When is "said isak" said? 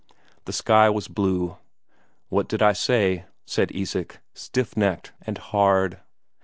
3.45-4.19